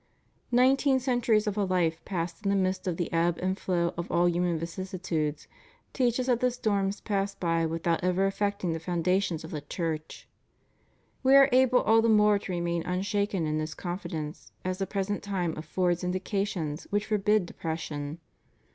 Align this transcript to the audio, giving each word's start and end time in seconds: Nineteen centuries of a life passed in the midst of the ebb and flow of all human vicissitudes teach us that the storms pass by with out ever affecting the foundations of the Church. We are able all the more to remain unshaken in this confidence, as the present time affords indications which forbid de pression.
Nineteen 0.51 0.99
centuries 0.99 1.45
of 1.45 1.55
a 1.59 1.63
life 1.63 2.03
passed 2.05 2.43
in 2.43 2.49
the 2.49 2.55
midst 2.55 2.87
of 2.87 2.97
the 2.97 3.13
ebb 3.13 3.37
and 3.37 3.55
flow 3.55 3.93
of 3.95 4.11
all 4.11 4.27
human 4.27 4.57
vicissitudes 4.57 5.47
teach 5.93 6.19
us 6.19 6.25
that 6.25 6.39
the 6.39 6.49
storms 6.49 7.01
pass 7.01 7.35
by 7.35 7.67
with 7.67 7.85
out 7.85 8.03
ever 8.03 8.25
affecting 8.25 8.73
the 8.73 8.79
foundations 8.79 9.43
of 9.43 9.51
the 9.51 9.61
Church. 9.61 10.27
We 11.21 11.35
are 11.35 11.49
able 11.51 11.81
all 11.81 12.01
the 12.01 12.09
more 12.09 12.39
to 12.39 12.51
remain 12.51 12.81
unshaken 12.81 13.45
in 13.45 13.59
this 13.59 13.75
confidence, 13.75 14.51
as 14.65 14.79
the 14.79 14.87
present 14.87 15.21
time 15.21 15.53
affords 15.55 16.03
indications 16.03 16.87
which 16.89 17.05
forbid 17.05 17.45
de 17.45 17.53
pression. 17.53 18.19